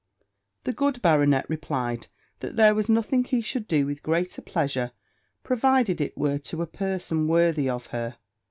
[0.63, 2.07] The good baronet replied,
[2.39, 4.93] that there was nothing he should do with greater pleasure,
[5.43, 8.17] provided it were to a person worthy of her.